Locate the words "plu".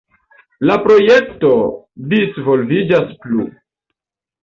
3.27-3.51